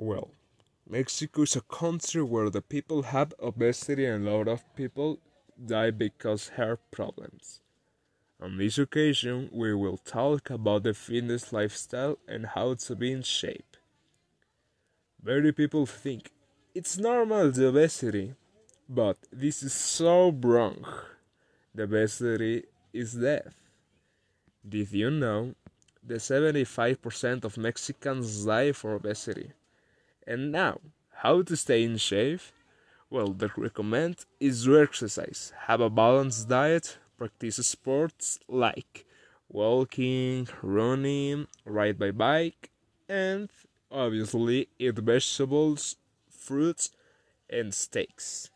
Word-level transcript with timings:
Well, 0.00 0.30
Mexico 0.88 1.42
is 1.42 1.56
a 1.56 1.60
country 1.60 2.22
where 2.22 2.50
the 2.50 2.62
people 2.62 3.02
have 3.02 3.34
obesity 3.42 4.06
and 4.06 4.28
a 4.28 4.30
lot 4.30 4.46
of 4.46 4.76
people 4.76 5.18
die 5.66 5.90
because 5.90 6.46
of 6.46 6.54
health 6.54 6.78
problems. 6.92 7.60
On 8.40 8.58
this 8.58 8.78
occasion, 8.78 9.50
we 9.52 9.74
will 9.74 9.96
talk 9.96 10.50
about 10.50 10.84
the 10.84 10.94
fitness 10.94 11.52
lifestyle 11.52 12.16
and 12.28 12.46
how 12.46 12.74
to 12.74 12.94
be 12.94 13.10
in 13.10 13.22
shape. 13.22 13.76
Many 15.20 15.50
people 15.50 15.84
think 15.84 16.30
it's 16.76 16.96
normal 16.96 17.50
the 17.50 17.66
obesity, 17.66 18.34
but 18.88 19.16
this 19.32 19.64
is 19.64 19.72
so 19.72 20.30
wrong. 20.30 20.86
The 21.74 21.82
obesity 21.82 22.66
is 22.92 23.14
death. 23.14 23.56
Did 24.66 24.92
you 24.92 25.10
know 25.10 25.56
that 26.04 26.18
75% 26.18 27.42
of 27.42 27.58
Mexicans 27.58 28.44
die 28.44 28.70
for 28.70 28.94
obesity? 28.94 29.54
And 30.28 30.52
now, 30.52 30.80
how 31.22 31.40
to 31.40 31.56
stay 31.56 31.84
in 31.84 31.96
shape? 31.96 32.42
Well, 33.08 33.28
the 33.28 33.50
recommend 33.56 34.26
is 34.38 34.66
to 34.66 34.78
exercise, 34.78 35.54
have 35.68 35.80
a 35.80 35.88
balanced 35.88 36.50
diet, 36.50 36.98
practice 37.16 37.66
sports 37.66 38.38
like 38.46 39.06
walking, 39.48 40.46
running, 40.60 41.46
ride 41.64 41.98
by 41.98 42.10
bike, 42.10 42.68
and 43.08 43.48
obviously 43.90 44.68
eat 44.78 44.98
vegetables, 44.98 45.96
fruits, 46.28 46.90
and 47.48 47.72
steaks. 47.72 48.50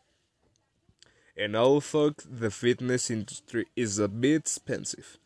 And 1.35 1.55
although 1.55 2.11
the 2.11 2.51
fitness 2.51 3.09
industry 3.09 3.65
is 3.75 3.97
a 3.97 4.07
bit 4.07 4.41
expensive, 4.41 5.17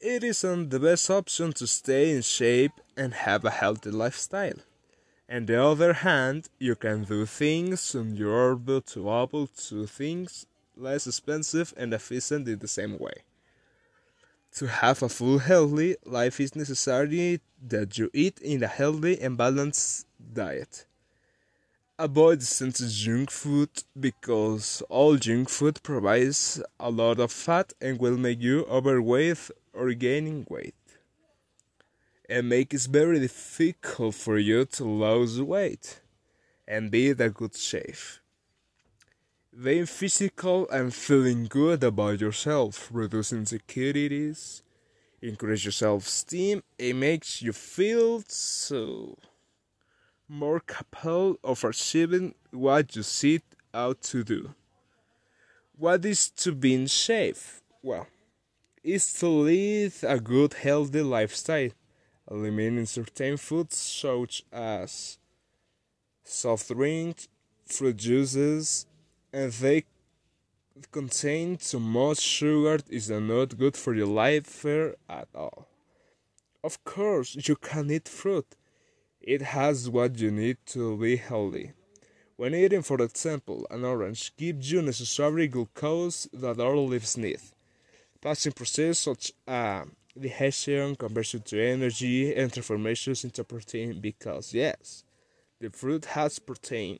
it 0.00 0.22
isn't 0.22 0.70
the 0.70 0.78
best 0.78 1.10
option 1.10 1.52
to 1.54 1.66
stay 1.66 2.14
in 2.14 2.22
shape 2.22 2.80
and 2.96 3.12
have 3.12 3.44
a 3.44 3.50
healthy 3.50 3.90
lifestyle. 3.90 4.60
On 5.32 5.46
the 5.46 5.62
other 5.62 5.92
hand, 5.92 6.48
you 6.58 6.74
can 6.74 7.04
do 7.04 7.24
things 7.24 7.94
on 7.94 8.16
your 8.16 8.32
orbit 8.32 8.86
to 8.88 9.08
able 9.08 9.46
to 9.46 9.86
things 9.86 10.44
less 10.76 11.06
expensive 11.06 11.72
and 11.76 11.94
efficient 11.94 12.48
in 12.48 12.58
the 12.58 12.66
same 12.66 12.98
way. 12.98 13.22
To 14.56 14.66
have 14.66 15.04
a 15.04 15.08
full 15.08 15.38
healthy 15.38 15.94
life 16.04 16.40
is 16.40 16.56
necessary 16.56 17.40
that 17.62 17.96
you 17.96 18.10
eat 18.12 18.40
in 18.40 18.64
a 18.64 18.66
healthy 18.66 19.20
and 19.20 19.36
balanced 19.36 20.08
diet. 20.34 20.84
Avoid 21.96 22.42
sensitive 22.42 22.92
junk 22.92 23.30
food 23.30 23.70
because 23.98 24.82
all 24.88 25.14
junk 25.14 25.48
food 25.48 25.80
provides 25.84 26.60
a 26.80 26.90
lot 26.90 27.20
of 27.20 27.30
fat 27.30 27.72
and 27.80 28.00
will 28.00 28.16
make 28.16 28.40
you 28.40 28.64
overweight 28.64 29.48
or 29.72 29.92
gaining 29.92 30.44
weight 30.50 30.74
and 32.30 32.48
make 32.48 32.72
it 32.72 32.82
very 32.82 33.18
difficult 33.18 34.14
for 34.14 34.38
you 34.38 34.64
to 34.64 34.84
lose 34.84 35.42
weight 35.42 36.00
and 36.66 36.90
be 36.90 37.08
in 37.08 37.20
a 37.20 37.28
good 37.28 37.56
shape. 37.56 37.96
Being 39.52 39.86
physical 39.86 40.68
and 40.70 40.94
feeling 40.94 41.46
good 41.46 41.82
about 41.82 42.20
yourself 42.20 42.88
reduces 42.92 43.32
insecurities, 43.32 44.62
increases 45.20 45.64
your 45.64 45.72
self-esteem, 45.72 46.62
it 46.78 46.94
makes 46.94 47.42
you 47.42 47.52
feel 47.52 48.22
so 48.28 49.18
more 50.28 50.60
capable 50.60 51.36
of 51.42 51.64
achieving 51.64 52.32
what 52.52 52.94
you 52.94 53.02
set 53.02 53.42
out 53.74 54.00
to 54.02 54.22
do. 54.22 54.54
What 55.76 56.04
is 56.04 56.30
to 56.30 56.52
be 56.52 56.74
in 56.74 56.86
shape? 56.86 57.38
Well, 57.82 58.06
is 58.84 59.12
to 59.14 59.26
live 59.26 60.04
a 60.06 60.20
good 60.20 60.54
healthy 60.54 61.02
lifestyle 61.02 61.70
eliminating 62.30 62.86
certain 62.86 63.36
foods 63.36 63.76
such 63.76 64.44
as 64.52 65.18
soft 66.24 66.68
drinks, 66.68 67.28
fruit 67.66 67.96
juices, 67.96 68.86
and 69.32 69.52
they 69.52 69.84
contain 70.92 71.56
too 71.56 71.80
much 71.80 72.20
sugar 72.20 72.78
is 72.88 73.10
not 73.10 73.58
good 73.58 73.76
for 73.76 73.94
your 73.94 74.06
life 74.06 74.64
at 74.66 75.28
all. 75.34 75.66
Of 76.62 76.84
course, 76.84 77.36
you 77.48 77.56
can 77.56 77.90
eat 77.90 78.08
fruit. 78.08 78.56
It 79.20 79.42
has 79.42 79.88
what 79.88 80.18
you 80.18 80.30
need 80.30 80.58
to 80.66 80.96
be 80.96 81.16
healthy. 81.16 81.72
When 82.36 82.54
eating, 82.54 82.82
for 82.82 83.02
example, 83.02 83.66
an 83.70 83.84
orange 83.84 84.34
gives 84.36 84.72
you 84.72 84.80
necessary 84.80 85.46
glucose 85.46 86.26
that 86.32 86.58
our 86.58 86.76
lives 86.76 87.16
need. 87.16 87.40
Passing 88.22 88.52
process 88.52 89.00
such 89.00 89.32
as 89.46 89.86
digestion, 90.20 90.96
conversion 90.96 91.42
to 91.42 91.60
energy, 91.60 92.34
and 92.34 92.52
transformations 92.52 93.24
into 93.24 93.44
protein 93.44 94.00
because, 94.00 94.52
yes, 94.52 95.04
the 95.60 95.70
fruit 95.70 96.04
has 96.06 96.38
protein, 96.38 96.98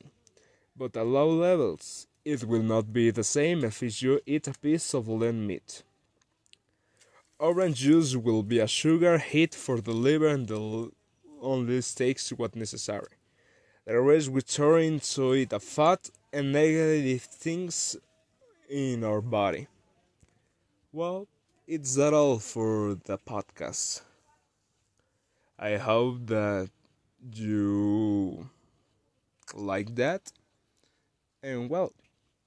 but 0.75 0.95
at 0.97 1.05
low 1.05 1.29
levels, 1.29 2.07
it 2.23 2.43
will 2.43 2.63
not 2.63 2.93
be 2.93 3.09
the 3.11 3.23
same 3.23 3.63
if 3.63 3.81
you 4.01 4.19
eat 4.25 4.47
a 4.47 4.53
piece 4.53 4.93
of 4.93 5.07
lean 5.07 5.47
meat. 5.47 5.83
Orange 7.39 7.77
juice 7.77 8.15
will 8.15 8.43
be 8.43 8.59
a 8.59 8.67
sugar 8.67 9.17
hit 9.17 9.55
for 9.55 9.81
the 9.81 9.93
liver 9.93 10.27
and 10.27 10.47
the 10.47 10.91
only 11.41 11.81
takes 11.81 12.29
what 12.29 12.55
necessary. 12.55 13.13
The 13.85 13.99
rest 13.99 14.29
we 14.29 14.41
turn 14.41 14.83
into 14.83 15.33
it 15.33 15.51
a 15.51 15.59
fat 15.59 16.11
and 16.31 16.51
negative 16.53 17.23
things 17.23 17.97
in 18.69 19.03
our 19.03 19.21
body. 19.21 19.67
Well, 20.93 21.27
it's 21.71 21.95
that 21.95 22.13
all 22.13 22.37
for 22.37 22.97
the 23.05 23.17
podcast. 23.17 24.01
I 25.57 25.77
hope 25.77 26.27
that 26.27 26.69
you 27.33 28.49
like 29.53 29.95
that. 29.95 30.33
And 31.41 31.69
well, 31.69 31.93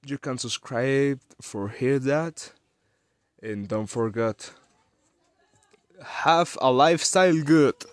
you 0.05 0.19
can 0.19 0.37
subscribe 0.37 1.21
for 1.41 1.69
hear 1.69 1.97
that. 1.97 2.51
And 3.41 3.67
don't 3.67 3.87
forget 3.87 4.51
have 6.03 6.55
a 6.61 6.71
lifestyle 6.71 7.41
good. 7.41 7.83